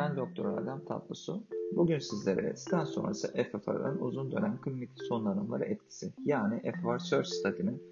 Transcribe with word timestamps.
Ben 0.00 0.16
Doktor 0.16 0.58
Adem 0.58 0.84
Tatlısu. 0.84 1.42
Bugün 1.76 1.98
sizlere 1.98 2.56
stent 2.56 2.88
sonrası 2.88 3.32
FFR'ın 3.32 3.98
uzun 3.98 4.32
dönem 4.32 4.60
klinik 4.60 4.90
sonlanımları 5.08 5.64
etkisi 5.64 6.12
yani 6.24 6.60
FFR 6.60 6.98
Search 6.98 7.28
Study'nin 7.28 7.82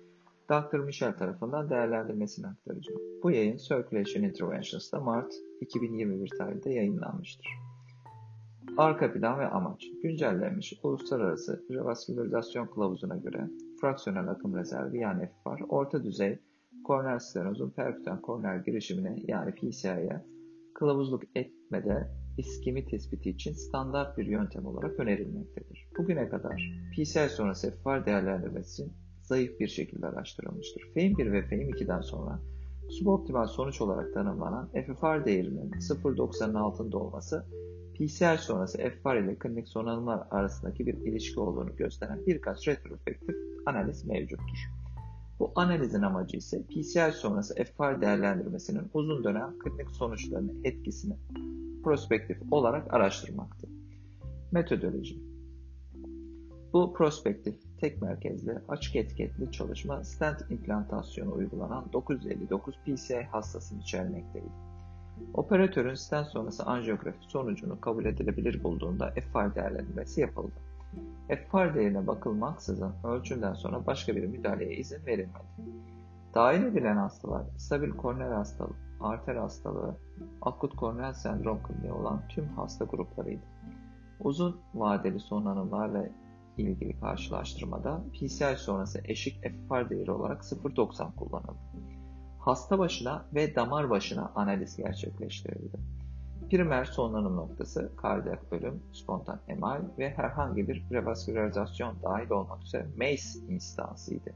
Dr. 0.51 0.79
Michel 0.79 1.17
tarafından 1.17 1.71
değerlendirmesini 1.71 2.47
aktaracağım. 2.47 3.01
Bu 3.23 3.31
yayın 3.31 3.57
Circulation 3.57 4.23
Interventions'da 4.23 5.01
Mart 5.01 5.35
2021 5.61 6.31
tarihinde 6.39 6.71
yayınlanmıştır. 6.71 7.47
Arka 8.77 9.13
plan 9.13 9.39
ve 9.39 9.47
amaç 9.47 9.85
Güncellenmiş 10.03 10.81
Uluslararası 10.83 11.65
Revaskülarizasyon 11.71 12.67
Kılavuzu'na 12.67 13.17
göre 13.17 13.51
fraksiyonel 13.81 14.29
akım 14.29 14.57
rezervi 14.57 14.99
yani 14.99 15.27
FFR 15.27 15.63
orta 15.69 16.05
düzey 16.05 16.39
korneal 16.85 17.19
stenozun 17.19 17.71
perkütan 17.71 18.21
korneal 18.21 18.65
girişimine 18.65 19.17
yani 19.27 19.53
PCI'ye 19.55 20.25
kılavuzluk 20.75 21.23
etmede 21.35 22.09
iskemi 22.39 22.87
tespiti 22.87 23.31
için 23.31 23.53
standart 23.53 24.19
bir 24.19 24.27
yöntem 24.27 24.67
olarak 24.67 25.01
önerilmektedir. 25.01 25.89
Bugüne 25.99 26.29
kadar 26.29 26.73
PCI 26.93 27.29
sonrası 27.29 27.71
FFR 27.71 28.07
değerlendirmesi 28.07 28.89
zayıf 29.23 29.61
bir 29.61 29.69
şekilde 29.69 30.07
araştırılmıştır. 30.07 30.83
FEIM1 30.83 31.33
ve 31.33 31.41
FEIM2'den 31.41 32.01
sonra 32.01 32.41
suboptimal 32.91 33.47
sonuç 33.47 33.81
olarak 33.81 34.15
tanımlanan 34.15 34.69
FFR 34.69 35.25
değerinin 35.25 35.71
0.90'ın 35.71 36.55
altında 36.55 36.99
olması 36.99 37.45
PCI 37.95 38.39
sonrası 38.39 38.79
FFR 38.79 39.17
ile 39.17 39.39
klinik 39.39 39.69
sonlanımlar 39.69 40.23
arasındaki 40.31 40.87
bir 40.87 40.95
ilişki 40.95 41.41
olduğunu 41.41 41.77
gösteren 41.77 42.27
birkaç 42.27 42.69
retrospektif 42.69 43.37
analiz 43.67 44.05
mevcuttur. 44.05 44.78
Bu 45.39 45.53
analizin 45.55 46.03
amacı 46.03 46.37
ise 46.37 46.63
PCI 46.63 47.13
sonrası 47.13 47.55
FFR 47.55 48.01
değerlendirmesinin 48.01 48.91
uzun 48.95 49.25
dönem 49.25 49.59
klinik 49.59 49.91
sonuçlarının 49.91 50.61
etkisini 50.65 51.17
prospektif 51.85 52.39
olarak 52.51 52.95
araştırmaktır. 52.95 53.71
Metodoloji 54.53 55.19
Bu 56.73 56.93
prospektif, 56.93 57.55
tek 57.81 58.03
merkezli, 58.03 58.59
açık 58.69 58.97
etiketli 58.97 59.53
çalışma 59.53 60.05
stent 60.05 60.51
implantasyonu 60.51 61.35
uygulanan 61.35 61.93
959 61.93 62.75
PCI 62.85 63.23
hastasını 63.23 63.81
içermekteydi. 63.81 64.49
Operatörün 65.35 65.95
stent 65.95 66.27
sonrası 66.27 66.65
anjiyografi 66.65 67.19
sonucunu 67.21 67.81
kabul 67.81 68.05
edilebilir 68.05 68.65
bulduğunda 68.65 69.11
FFR 69.11 69.55
değerlendirmesi 69.55 70.21
yapıldı. 70.21 70.55
FFR 71.29 71.75
değerine 71.75 72.07
bakılmaksızın 72.07 72.93
ölçümden 73.05 73.55
sonra 73.55 73.87
başka 73.87 74.17
bir 74.17 74.27
müdahaleye 74.27 74.77
izin 74.77 75.07
verilmedi. 75.07 75.45
Dahil 76.35 76.63
edilen 76.63 76.97
hastalar 76.97 77.43
stabil 77.57 77.91
korneal 77.91 78.33
hastalığı, 78.33 78.77
arter 79.01 79.37
hastalığı, 79.37 79.97
akut 80.43 80.77
korneal 80.77 81.13
sendrom 81.13 81.63
kliniği 81.63 81.93
olan 81.93 82.23
tüm 82.29 82.49
hasta 82.49 82.85
gruplarıydı. 82.85 83.43
Uzun 84.21 84.61
vadeli 84.75 85.21
sonlanımlarla 85.21 86.05
ilgili 86.57 87.01
karşılaştırmada 87.01 88.01
PCI 88.13 88.57
sonrası 88.57 89.01
eşik 89.05 89.43
FFR 89.43 89.91
değeri 89.91 90.11
olarak 90.11 90.43
0.90 90.43 91.15
kullanıldı. 91.17 91.59
Hasta 92.39 92.79
başına 92.79 93.25
ve 93.35 93.55
damar 93.55 93.91
başına 93.91 94.33
analiz 94.35 94.77
gerçekleştirildi. 94.77 95.79
Primer 96.51 96.85
sonlanım 96.85 97.37
noktası 97.37 97.93
kardiyak 97.97 98.53
ölüm, 98.53 98.83
spontan 98.93 99.41
MI 99.49 99.99
ve 99.99 100.11
herhangi 100.11 100.69
bir 100.69 100.85
revaskülarizasyon 100.93 101.97
dahil 102.03 102.31
olmak 102.31 102.63
üzere 102.63 102.87
MACE 102.97 103.55
instansıydı. 103.55 104.31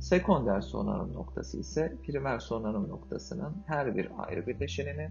Sekonder 0.00 0.60
sonlanım 0.60 1.14
noktası 1.14 1.58
ise 1.58 1.96
primer 2.06 2.38
sonlanım 2.38 2.88
noktasının 2.88 3.56
her 3.66 3.96
bir 3.96 4.10
ayrı 4.18 4.46
bileşenini 4.46 5.10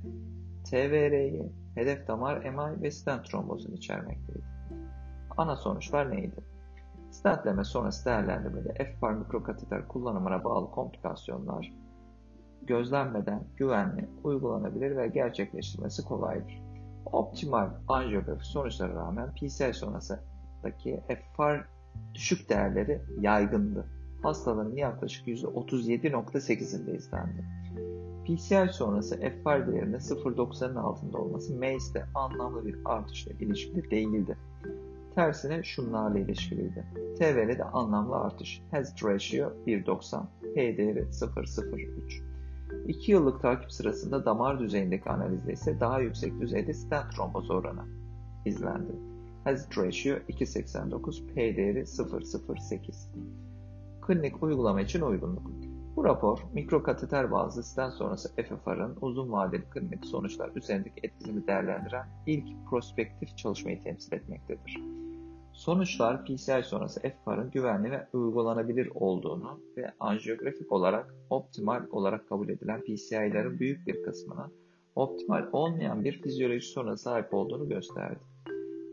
TVR'yi, 0.70 1.52
hedef 1.76 2.08
damar 2.08 2.38
MI 2.38 2.82
ve 2.82 2.92
stent 2.92 3.26
trombozunu 3.26 3.76
içermekteydi. 3.76 4.46
Ana 5.38 5.56
sonuçlar 5.56 6.12
neydi? 6.12 6.44
Stentleme 7.12 7.64
sonrası 7.64 8.06
değerlendirmede 8.06 8.74
FPAR 8.86 9.14
mikrokateter 9.14 9.88
kullanımına 9.88 10.44
bağlı 10.44 10.72
komplikasyonlar, 10.72 11.74
gözlenmeden 12.68 13.44
güvenli, 13.58 14.10
uygulanabilir 14.24 14.98
ve 14.98 15.08
gerçekleştirmesi 15.08 16.04
kolaydır. 16.04 16.62
Optimal 17.06 17.70
anjiyografi 17.88 18.46
sonuçlara 18.46 18.96
rağmen 18.96 19.34
PCI 19.34 19.74
sonrasındaki 19.74 21.04
FFR 21.08 21.66
düşük 22.14 22.50
değerleri 22.50 23.02
yaygındı. 23.20 23.86
Hastaların 24.24 24.76
yaklaşık 24.76 25.28
%37.8'inde 25.28 26.96
izlendi. 26.96 27.46
PCI 28.26 28.74
sonrası 28.74 29.16
FFR 29.16 29.68
değerinin 29.68 29.98
0.90'ın 29.98 30.76
altında 30.76 31.18
olması 31.18 31.54
MACE'de 31.54 32.06
anlamlı 32.16 32.66
bir 32.66 32.76
artışla 32.86 33.32
ilişkili 33.32 33.92
değildi. 33.92 34.38
Tersine 35.16 35.64
şunlarla 35.64 36.20
ilişkiliydi. 36.20 36.86
TVR'de 37.20 37.64
anlamlı 37.64 38.16
artış. 38.16 38.62
Hazard 38.72 39.04
ratio 39.04 39.54
1.90, 39.68 40.24
P 40.56 40.78
değeri 40.78 41.00
0.03. 41.00 42.35
2 42.88 43.12
yıllık 43.12 43.42
takip 43.42 43.72
sırasında 43.72 44.26
damar 44.26 44.60
düzeyindeki 44.60 45.10
analizde 45.10 45.54
ise 45.54 45.80
daha 45.80 46.00
yüksek 46.00 46.42
düzeyde 46.42 46.74
stent 46.74 47.12
tromboz 47.12 47.52
oranı 47.52 47.86
izlendi. 48.46 48.92
Hazard 49.44 49.78
ratio 49.78 50.16
2.89, 50.16 51.34
P 51.34 51.58
değeri 51.58 51.80
0.08. 51.80 52.80
Klinik 54.02 54.44
uygulama 54.44 54.82
için 54.82 55.02
uygunluk. 55.02 55.52
Bu 55.96 56.04
rapor 56.04 56.40
mikrokateter 56.54 57.32
bazlı 57.32 57.64
stent 57.64 57.94
sonrası 57.94 58.36
FFR'ın 58.36 58.98
uzun 59.02 59.32
vadeli 59.32 59.64
klinik 59.70 60.06
sonuçlar 60.06 60.52
üzerindeki 60.56 61.00
etkisini 61.04 61.48
değerlendiren 61.48 62.08
ilk 62.26 62.70
prospektif 62.70 63.38
çalışmayı 63.38 63.84
temsil 63.84 64.14
etmektedir. 64.14 64.82
Sonuçlar 65.56 66.26
PCI 66.26 66.64
sonrası 66.64 67.02
FFR'ın 67.02 67.52
güvenli 67.52 67.92
ve 67.92 68.08
uygulanabilir 68.14 68.90
olduğunu 68.96 69.60
ve 69.78 69.92
anjiyografik 70.00 70.72
olarak 70.72 71.16
optimal 71.30 71.84
olarak 71.92 72.30
kabul 72.30 72.50
edilen 72.50 72.82
PCI'lerin 72.82 73.60
büyük 73.60 73.88
bir 73.88 74.04
kısmına 74.04 74.52
optimal 74.96 75.50
olmayan 75.52 76.04
bir 76.04 76.22
fizyoloji 76.22 76.68
soruna 76.68 76.98
sahip 76.98 77.34
olduğunu 77.34 77.70
gösterdi. 77.70 78.20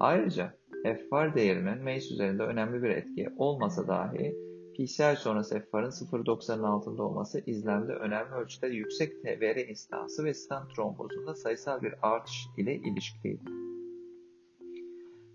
Ayrıca 0.01 0.55
FFR 0.83 1.35
değerinin 1.35 1.85
MACE 1.85 2.15
üzerinde 2.15 2.43
önemli 2.43 2.83
bir 2.83 2.91
etki 2.91 3.31
olmasa 3.37 3.89
dahi 3.89 4.37
PCI 4.75 5.17
sonrası 5.19 5.61
FFR'ın 5.61 5.91
0.90'ın 5.91 6.63
altında 6.63 7.03
olması 7.03 7.43
izlemde 7.47 7.93
önemli 7.93 8.35
ölçüde 8.35 8.67
yüksek 8.67 9.23
TVR 9.23 9.69
instansı 9.69 10.25
ve 10.25 10.35
stent 10.35 10.75
trombozunda 10.77 11.35
sayısal 11.35 11.83
bir 11.83 11.95
artış 12.03 12.47
ile 12.57 12.75
ilişkiliydi. 12.75 13.72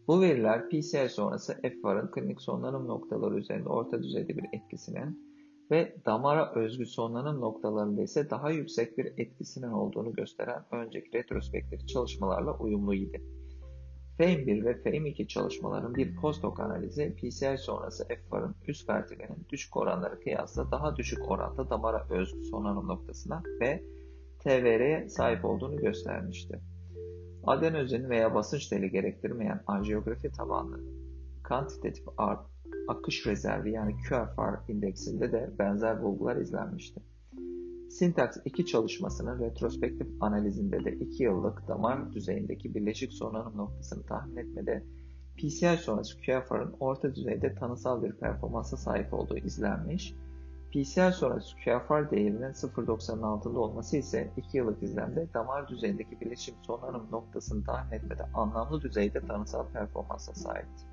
Bu 0.07 0.21
veriler 0.21 0.69
PCI 0.69 1.09
sonrası 1.09 1.53
FFR'ın 1.53 2.11
klinik 2.11 2.41
sonlanım 2.41 2.87
noktaları 2.87 3.37
üzerinde 3.37 3.69
orta 3.69 4.03
düzeyde 4.03 4.37
bir 4.37 4.45
etkisinin 4.53 5.27
ve 5.71 5.95
damara 6.05 6.53
özgü 6.55 6.85
sonlanım 6.85 7.41
noktalarında 7.41 8.01
ise 8.01 8.29
daha 8.29 8.51
yüksek 8.51 8.97
bir 8.97 9.05
etkisinin 9.17 9.71
olduğunu 9.71 10.13
gösteren 10.13 10.65
önceki 10.71 11.17
retrospektif 11.17 11.87
çalışmalarla 11.87 12.57
uyumluydu. 12.57 13.17
FAME1 14.19 14.65
ve 14.65 14.71
FAME2 14.71 15.27
çalışmaların 15.27 15.95
bir 15.95 16.15
postdoc 16.15 16.63
analizi 16.63 17.15
PCI 17.15 17.57
sonrası 17.57 18.07
FFR'ın 18.07 18.55
üst 18.67 18.89
vertigenin 18.89 19.47
düşük 19.49 19.77
oranları 19.77 20.19
kıyasla 20.19 20.71
daha 20.71 20.95
düşük 20.95 21.31
oranda 21.31 21.69
damara 21.69 22.07
özgü 22.09 22.45
sonlanım 22.45 22.87
noktasına 22.87 23.43
ve 23.61 23.83
TVR'ye 24.39 25.09
sahip 25.09 25.45
olduğunu 25.45 25.77
göstermişti. 25.77 26.61
Adenozin 27.43 28.09
veya 28.09 28.35
basınç 28.35 28.67
teli 28.67 28.91
gerektirmeyen 28.91 29.63
anjiyografi 29.67 30.31
tabanlı 30.31 30.79
kantitatif 31.43 32.05
akış 32.87 33.27
rezervi 33.27 33.71
yani 33.71 33.95
QFR 33.97 34.71
indeksinde 34.71 35.31
de 35.31 35.51
benzer 35.59 36.03
bulgular 36.03 36.35
izlenmişti. 36.35 37.01
Syntax 37.89 38.37
2 38.45 38.65
çalışmasının 38.65 39.39
retrospektif 39.39 40.07
analizinde 40.19 40.85
de 40.85 40.91
2 40.91 41.23
yıllık 41.23 41.67
damar 41.67 42.13
düzeyindeki 42.13 42.75
birleşik 42.75 43.13
sonlanım 43.13 43.57
noktasını 43.57 44.03
tahmin 44.03 44.37
etmede 44.37 44.83
PCI 45.37 45.77
sonrası 45.77 46.17
QFR'ın 46.17 46.75
orta 46.79 47.15
düzeyde 47.15 47.55
tanısal 47.55 48.03
bir 48.03 48.11
performansa 48.11 48.77
sahip 48.77 49.13
olduğu 49.13 49.37
izlenmiş 49.37 50.13
PCL 50.71 51.11
sonrası 51.11 51.55
QFR 51.55 52.11
değerinin 52.11 52.51
0.90'ın 52.51 53.21
altında 53.21 53.59
olması 53.59 53.97
ise 53.97 54.31
2 54.37 54.57
yıllık 54.57 54.83
izlemde 54.83 55.27
damar 55.33 55.67
düzeyindeki 55.67 56.21
bileşim 56.21 56.55
sonlanım 56.61 57.07
noktasını 57.11 57.63
tahmin 57.63 57.91
etmede 57.91 58.23
anlamlı 58.33 58.81
düzeyde 58.81 59.27
tanısal 59.27 59.67
performansa 59.73 60.33
sahipti. 60.33 60.83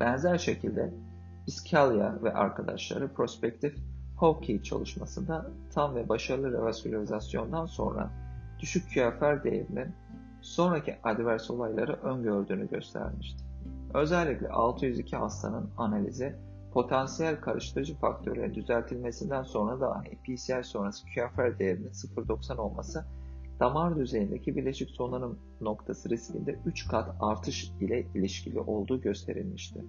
Benzer 0.00 0.38
şekilde 0.38 0.94
Biscaglia 1.46 2.22
ve 2.22 2.34
arkadaşları 2.34 3.14
prospektif 3.14 3.74
Hawkey 4.16 4.62
çalışmasında 4.62 5.50
tam 5.74 5.94
ve 5.94 6.08
başarılı 6.08 6.52
revaskülarizasyondan 6.52 7.66
sonra 7.66 8.10
düşük 8.58 8.88
QFR 8.88 9.44
değerinin 9.44 9.94
sonraki 10.40 10.96
advers 11.04 11.50
olayları 11.50 11.92
öngördüğünü 11.92 12.68
göstermişti. 12.68 13.44
Özellikle 13.94 14.48
602 14.48 15.16
hastanın 15.16 15.70
analizi 15.76 16.36
potansiyel 16.72 17.40
karıştırıcı 17.40 17.94
faktörlerin 17.94 18.54
düzeltilmesinden 18.54 19.42
sonra 19.42 19.80
dahi 19.80 20.18
PCI 20.22 20.64
sonrası 20.64 21.04
QFR 21.06 21.58
değerinin 21.58 21.90
0.90 21.90 22.56
olması 22.56 23.04
damar 23.60 23.96
düzeyindeki 23.96 24.56
bileşik 24.56 24.90
sonlanım 24.90 25.38
noktası 25.60 26.10
riskinde 26.10 26.58
3 26.66 26.88
kat 26.88 27.14
artış 27.20 27.72
ile 27.80 28.06
ilişkili 28.14 28.60
olduğu 28.60 29.00
gösterilmişti. 29.00 29.84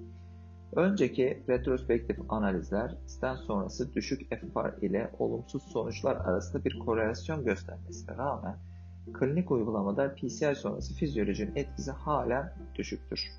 Önceki 0.76 1.44
retrospektif 1.50 2.18
analizler 2.30 2.96
stent 3.06 3.40
sonrası 3.40 3.94
düşük 3.94 4.30
FFR 4.30 4.82
ile 4.82 5.12
olumsuz 5.20 5.64
sonuçlar 5.64 6.16
arasında 6.16 6.66
bir 6.66 6.80
korelasyon 6.80 7.46
göstermesine 7.46 8.18
rağmen 8.18 8.58
klinik 9.14 9.52
uygulamada 9.52 10.16
PCI 10.16 10.56
sonrası 10.56 10.94
fizyolojinin 10.94 11.56
etkisi 11.56 11.92
hala 11.92 12.56
düşüktür. 12.76 13.32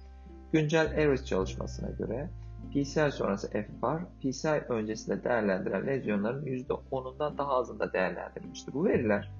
Güncel 0.52 0.92
ERIS 0.96 1.24
çalışmasına 1.24 1.90
göre 1.90 2.30
PCI 2.70 3.12
sonrası 3.12 3.48
FFR, 3.50 4.04
PCI 4.20 4.64
öncesinde 4.68 5.24
değerlendiren 5.24 5.86
lezyonların 5.86 6.46
%10'undan 6.46 7.38
daha 7.38 7.52
azında 7.52 7.92
değerlendirilmiştir. 7.92 8.74
Bu 8.74 8.84
veriler 8.84 9.30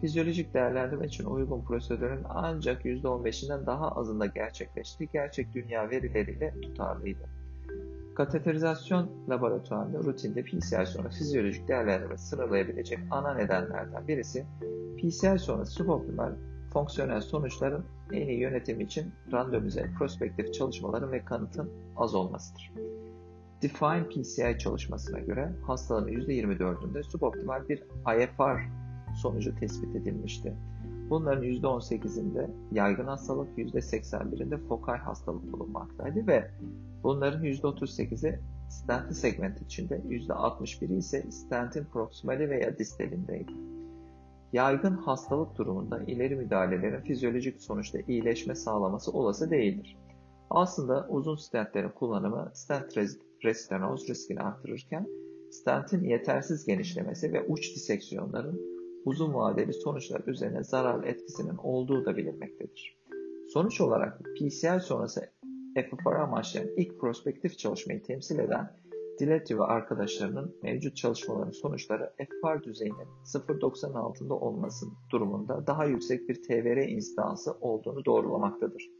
fizyolojik 0.00 0.54
değerlendirme 0.54 1.06
için 1.06 1.24
uygun 1.24 1.64
prosedürün 1.64 2.24
ancak 2.28 2.84
%15'inden 2.84 3.66
daha 3.66 3.88
azında 3.88 4.26
gerçekleştiği 4.26 5.08
gerçek 5.12 5.54
dünya 5.54 5.90
verileriyle 5.90 6.54
tutarlıydı. 6.62 7.28
Kateterizasyon 8.14 9.10
laboratuvarında 9.28 9.98
rutinde 9.98 10.42
PCI 10.42 10.86
sonrası 10.86 11.18
fizyolojik 11.18 11.68
değerlendirme 11.68 12.18
sıralayabilecek 12.18 12.98
ana 13.10 13.34
nedenlerden 13.34 14.08
birisi 14.08 14.46
PCI 14.96 15.38
sonrası 15.38 15.72
suboptimal 15.72 16.32
fonksiyonel 16.76 17.20
sonuçların 17.20 17.84
en 18.12 18.28
iyi 18.28 18.40
yönetimi 18.40 18.82
için 18.82 19.12
randomize 19.32 19.90
prospektif 19.98 20.54
çalışmaların 20.54 21.12
ve 21.12 21.24
kanıtın 21.24 21.70
az 21.96 22.14
olmasıdır. 22.14 22.72
Define 23.62 24.08
PCI 24.08 24.58
çalışmasına 24.58 25.18
göre 25.18 25.52
hastaların 25.66 26.08
%24'ünde 26.08 27.02
suboptimal 27.02 27.68
bir 27.68 27.78
IFR 28.18 28.68
sonucu 29.22 29.54
tespit 29.54 29.96
edilmişti. 29.96 30.54
Bunların 31.10 31.44
%18'inde 31.44 32.50
yaygın 32.72 33.06
hastalık, 33.06 33.58
%81'inde 33.58 34.68
fokal 34.68 34.96
hastalık 34.96 35.52
bulunmaktaydı 35.52 36.26
ve 36.26 36.50
bunların 37.02 37.44
%38'i 37.44 38.40
stentin 38.68 39.14
segment 39.14 39.62
içinde, 39.62 39.96
%61'i 40.08 40.96
ise 40.96 41.30
stentin 41.30 41.84
proximali 41.84 42.50
veya 42.50 42.78
distalindeydi. 42.78 43.75
Yaygın 44.52 44.96
hastalık 44.96 45.56
durumunda 45.58 46.02
ileri 46.06 46.36
müdahalelerin 46.36 47.00
fizyolojik 47.00 47.62
sonuçta 47.62 47.98
iyileşme 48.08 48.54
sağlaması 48.54 49.12
olası 49.12 49.50
değildir. 49.50 49.96
Aslında 50.50 51.06
uzun 51.08 51.36
stentlerin 51.36 51.90
kullanımı 51.90 52.50
stent 52.54 52.96
restenoz 53.44 54.08
riskini 54.08 54.40
artırırken 54.40 55.06
stentin 55.50 56.04
yetersiz 56.04 56.66
genişlemesi 56.66 57.32
ve 57.32 57.42
uç 57.42 57.74
diseksiyonların 57.74 58.60
uzun 59.04 59.34
vadeli 59.34 59.72
sonuçlar 59.72 60.22
üzerine 60.26 60.64
zararlı 60.64 61.06
etkisinin 61.06 61.56
olduğu 61.56 62.04
da 62.04 62.16
bilinmektedir. 62.16 62.96
Sonuç 63.48 63.80
olarak 63.80 64.20
PCI 64.38 64.80
sonrası 64.80 65.20
FFR 65.74 66.14
amaçlayan 66.14 66.68
ilk 66.76 67.00
prospektif 67.00 67.58
çalışmayı 67.58 68.02
temsil 68.02 68.38
eden 68.38 68.76
Diletti 69.18 69.58
ve 69.58 69.62
arkadaşlarının 69.62 70.56
mevcut 70.62 70.96
çalışmaların 70.96 71.50
sonuçları 71.50 72.12
FFR 72.16 72.62
düzeyinin 72.62 73.06
0.90 73.24 73.98
altında 73.98 74.34
olması 74.34 74.86
durumunda 75.12 75.66
daha 75.66 75.84
yüksek 75.84 76.28
bir 76.28 76.42
TVR 76.42 76.88
instansı 76.88 77.52
olduğunu 77.60 78.04
doğrulamaktadır. 78.04 78.90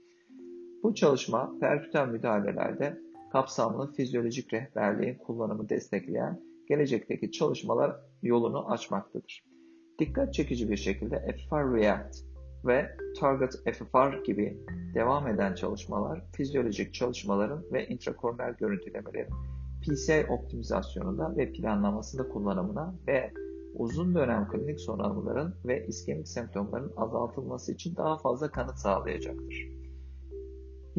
Bu 0.82 0.94
çalışma 0.94 1.58
perküten 1.60 2.08
müdahalelerde 2.08 2.98
kapsamlı 3.32 3.92
fizyolojik 3.92 4.52
rehberliğin 4.52 5.18
kullanımı 5.18 5.68
destekleyen 5.68 6.40
gelecekteki 6.68 7.30
çalışmalar 7.30 7.96
yolunu 8.22 8.70
açmaktadır. 8.70 9.44
Dikkat 9.98 10.34
çekici 10.34 10.70
bir 10.70 10.76
şekilde 10.76 11.18
FFR 11.18 11.74
React 11.74 12.16
ve 12.66 12.96
Target 13.20 13.52
FFR 13.52 14.24
gibi 14.24 14.58
devam 14.94 15.28
eden 15.28 15.54
çalışmalar, 15.54 16.24
fizyolojik 16.36 16.94
çalışmaların 16.94 17.64
ve 17.72 17.86
intrakornel 17.86 18.54
görüntülemelerin 18.54 19.55
PCI 19.86 20.26
optimizasyonunda 20.28 21.36
ve 21.36 21.52
planlamasında 21.52 22.28
kullanımına 22.28 22.94
ve 23.06 23.32
uzun 23.74 24.14
dönem 24.14 24.48
klinik 24.48 24.80
sonarların 24.80 25.54
ve 25.64 25.86
iskemik 25.86 26.28
semptomların 26.28 26.92
azaltılması 26.96 27.72
için 27.72 27.96
daha 27.96 28.18
fazla 28.18 28.50
kanıt 28.50 28.78
sağlayacaktır. 28.78 29.68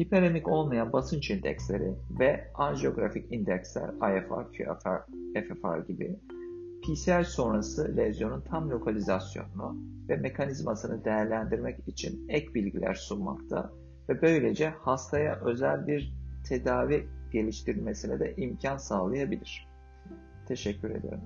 Hiperemik 0.00 0.48
olmayan 0.48 0.92
basınç 0.92 1.30
indeksleri 1.30 1.94
ve 2.20 2.50
anjiyografik 2.54 3.32
indeksler 3.32 3.88
IFR, 3.88 4.52
QFR, 4.52 5.02
FFR 5.34 5.86
gibi 5.88 6.16
PCI 6.82 7.24
sonrası 7.24 7.96
lezyonun 7.96 8.40
tam 8.40 8.70
lokalizasyonunu 8.70 9.76
ve 10.08 10.16
mekanizmasını 10.16 11.04
değerlendirmek 11.04 11.88
için 11.88 12.28
ek 12.28 12.54
bilgiler 12.54 12.94
sunmakta 12.94 13.72
ve 14.08 14.22
böylece 14.22 14.68
hastaya 14.68 15.40
özel 15.40 15.86
bir 15.86 16.14
tedavi 16.48 17.08
geliştirmesine 17.32 18.20
de 18.20 18.34
imkan 18.36 18.76
sağlayabilir. 18.76 19.68
Teşekkür 20.46 20.90
ederim. 20.90 21.20